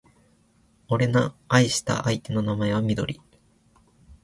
[0.87, 3.21] 俺の愛した相手の名前はみどり